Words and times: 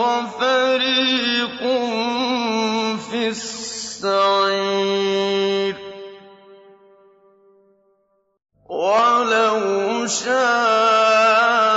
وَفَرِيقٌ 0.00 1.60
فِي 3.10 3.28
السَّعِيرِ 3.28 4.54
ۚ 5.74 5.76
وَلَوْ 8.70 10.06
شَاءَ 10.06 11.69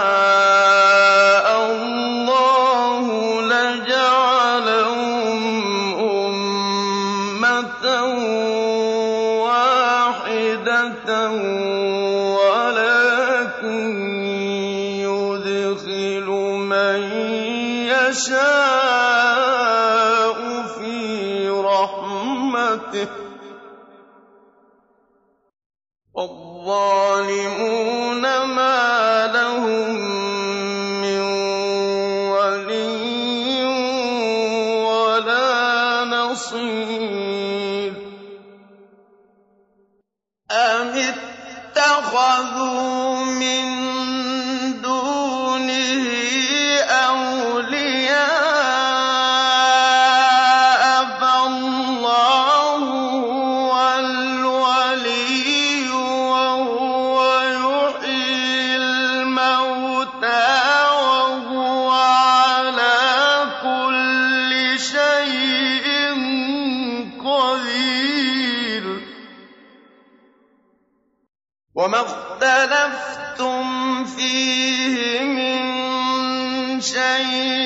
وما 71.84 72.02
اختلفتم 72.02 73.66
فيه 74.06 75.20
من 75.24 76.82
شيء. 76.82 77.63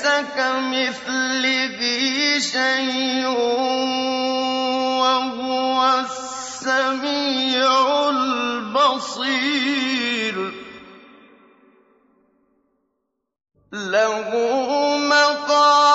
ليس 0.00 0.08
كمثله 0.36 1.80
شيء 2.38 3.26
وهو 5.00 5.80
السميع 6.00 7.70
البصير. 8.08 9.56
له 13.72 14.28
مقام 14.98 15.89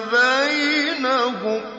بَيْنَهُمْ 0.00 1.60
ۚ 1.60 1.75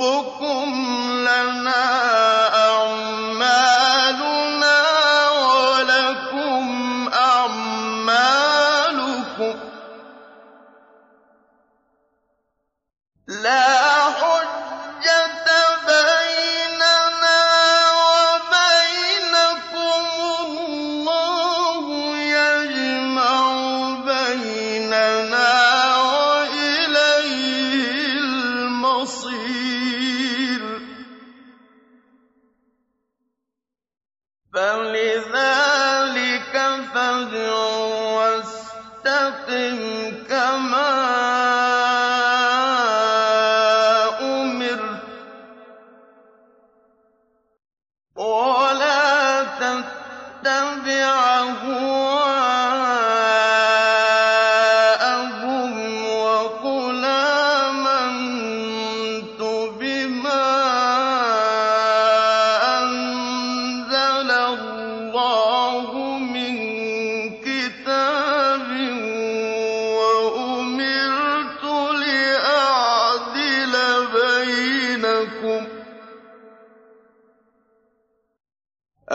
وَرَبُّكُمْ 0.00 1.05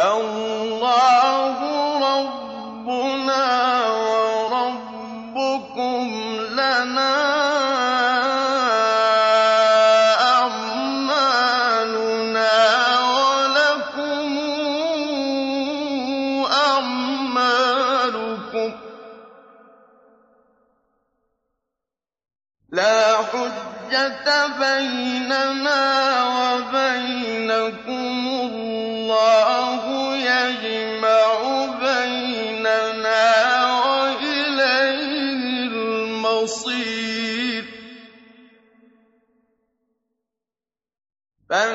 اللَّهُ 0.01 0.80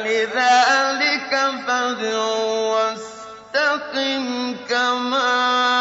فَلِذَٰلِكَ 0.07 1.33
فَادْعُ 1.67 2.25
وَاسْتَقِمْ 2.71 4.23
كَمَا 4.69 5.76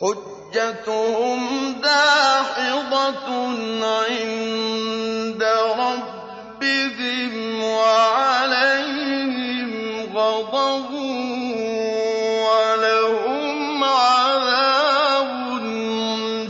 حجتهم 0.00 1.72
داحضة 1.72 3.28
عند 3.84 5.42
ربهم 5.78 7.34
وعليهم 7.64 8.90
غضب 10.16 10.90
ولهم 12.44 13.84
عذاب 13.84 15.30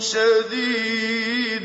شديد 0.01 1.65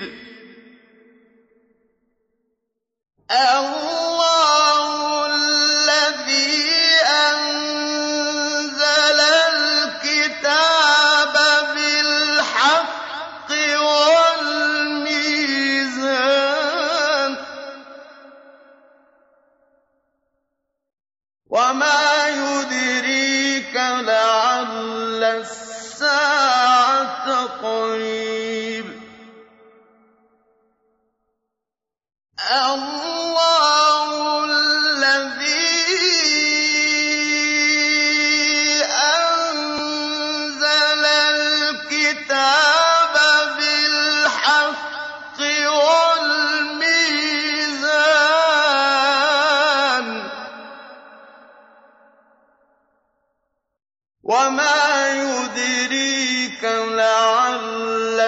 وما 54.30 55.10
يدريك 55.10 56.64
لعل 56.64 58.20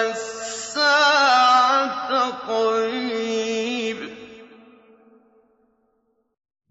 الساعة 0.72 2.30
قريب 2.48 3.98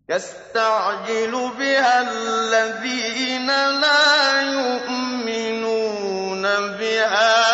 يستعجل 0.10 1.52
بها 1.60 2.02
الذين 2.02 3.48
لا 3.82 4.42
يؤمنون 4.42 6.42
بها 6.68 7.51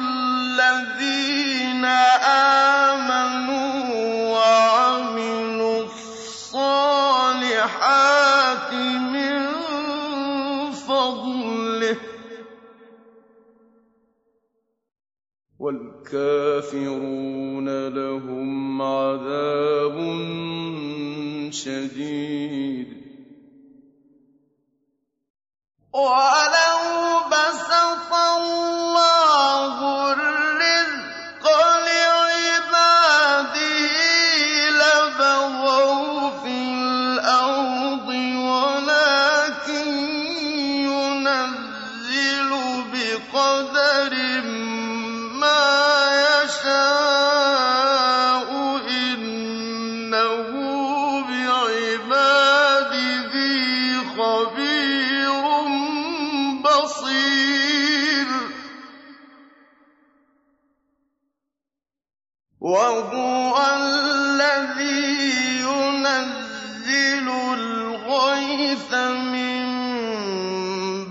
الَّذِينَ 0.03 1.85
آمَنُوا 2.85 3.73
وَعَمِلُوا 4.37 5.79
الصَّالِحَاتِ 5.83 6.61
مِن 9.13 9.35
فَضْلِهِ 10.71 11.95
ۖ. 11.95 11.97
وَالْكَافِرُونَ 15.59 17.67
لَهُمْ 17.87 18.81
عَذَابٌ 18.81 19.95
شَدِيدٌ. 21.51 22.76
ولو 25.97 26.79
بسط 27.31 28.13
الله 28.13 29.06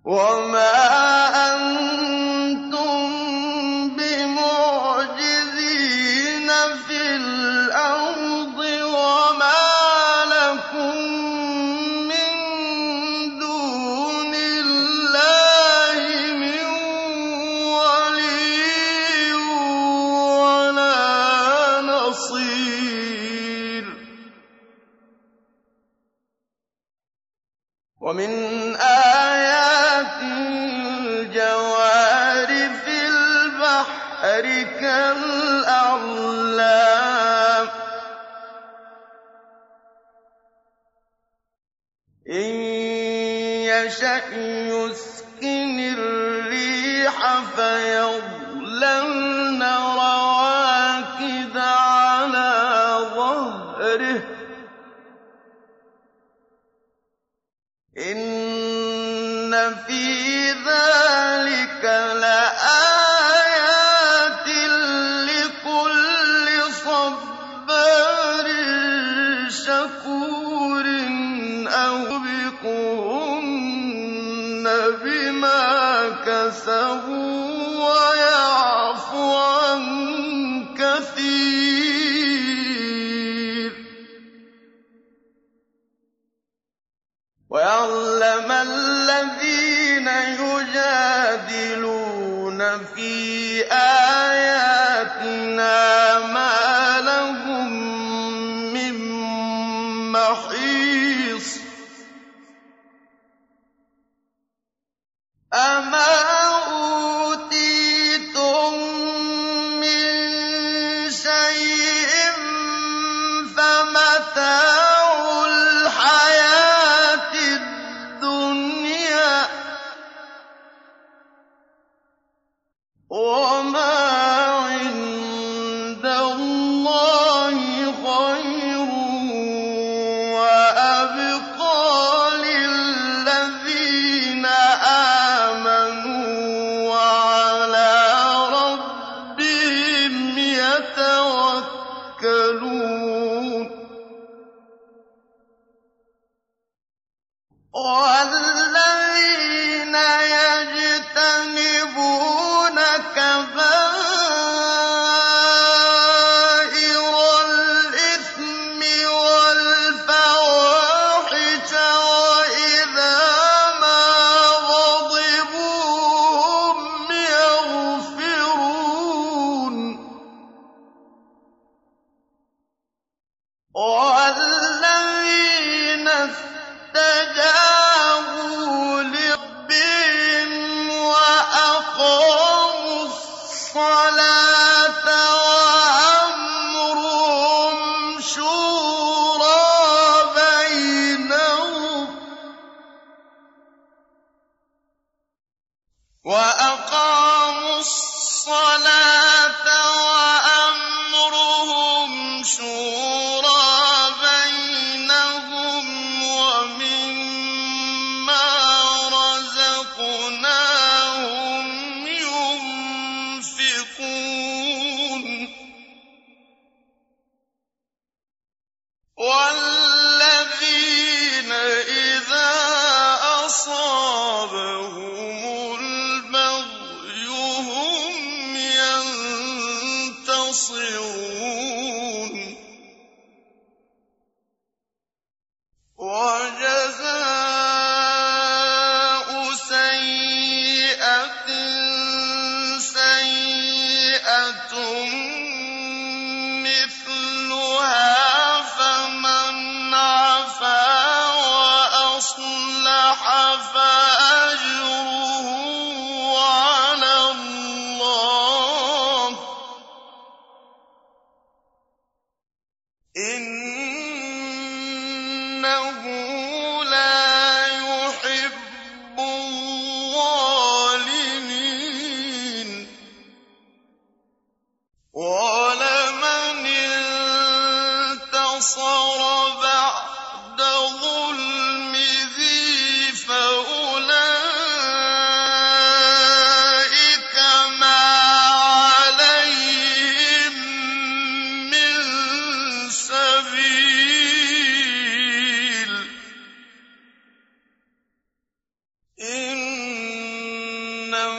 وَمَا 0.03 0.72
يُوبِقْهُنَّ 72.63 73.43
بِمَا 75.03 76.09
كَسَبُوا 76.25 77.53
وَيَعْفُ 77.89 79.09
عَن 79.15 80.02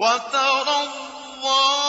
وترى 0.00 0.78
الظالمين 0.82 1.79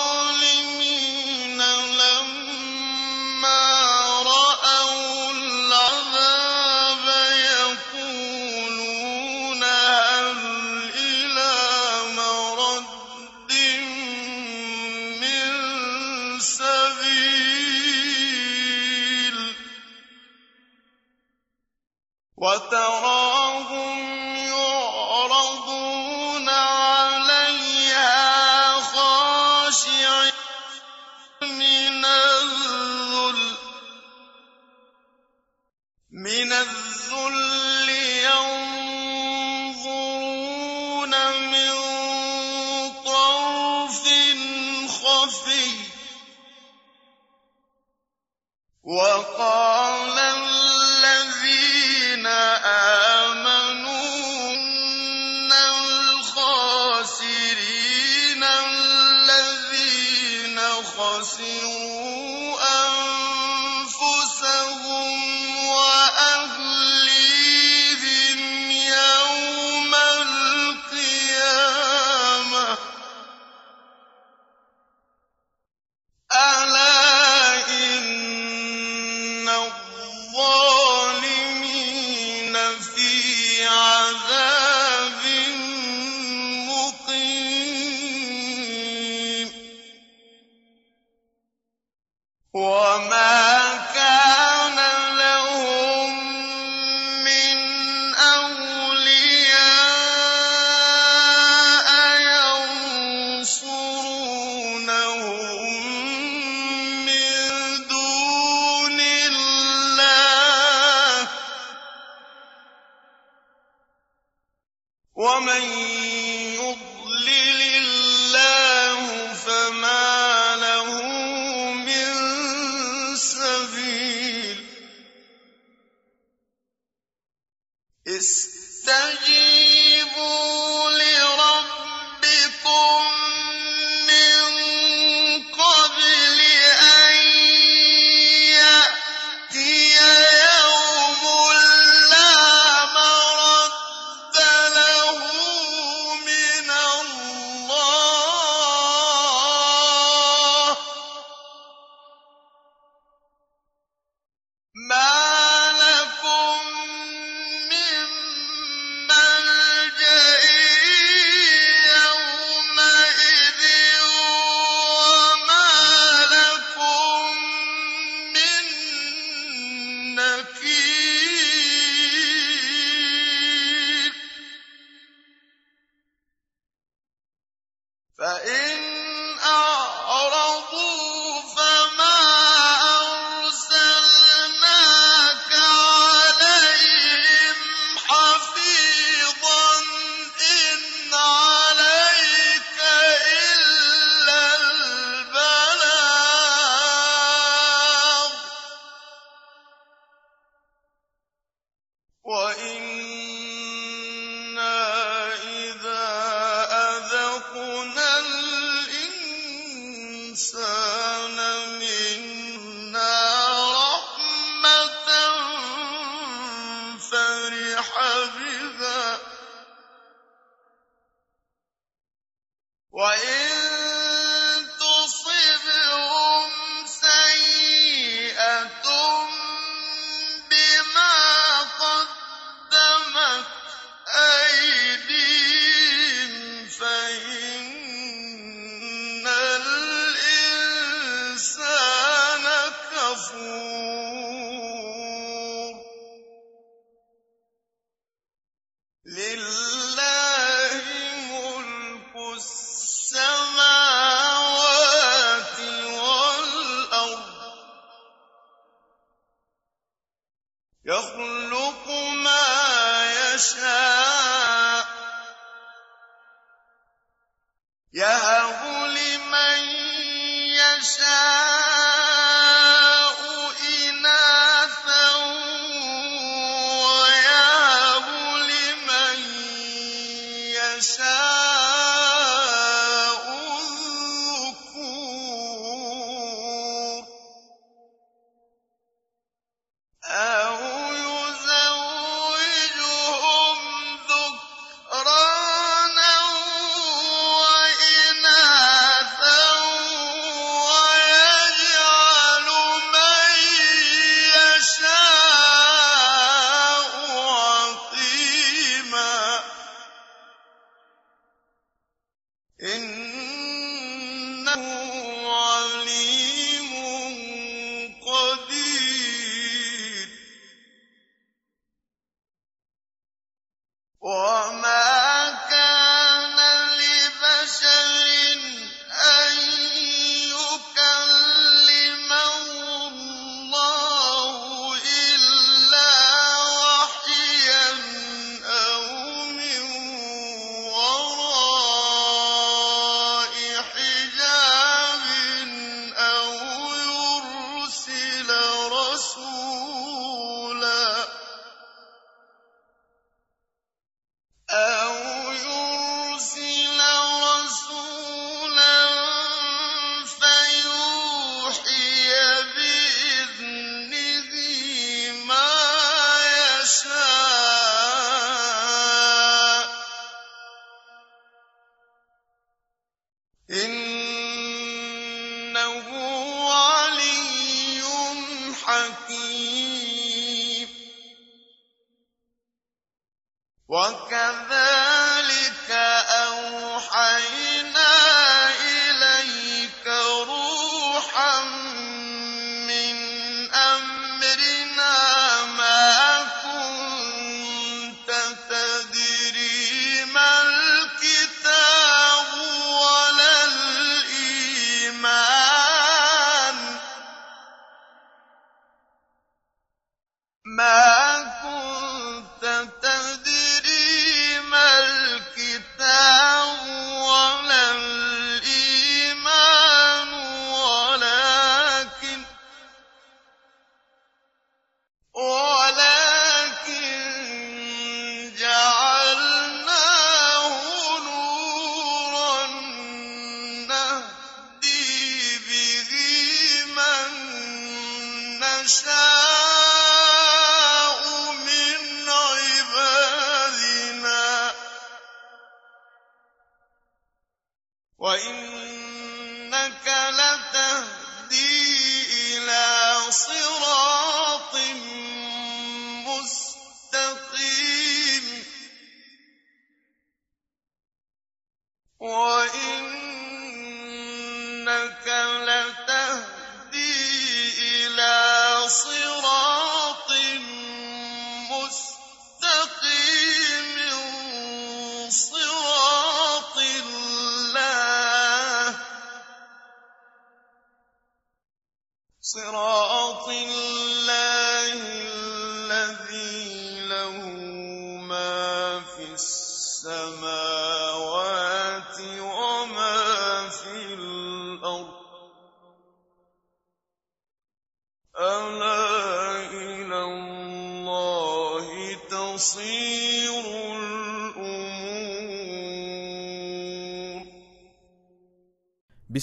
ضحك 378.71 379.20